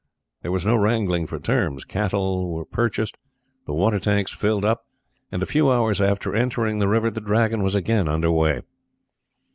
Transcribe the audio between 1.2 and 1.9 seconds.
for terms.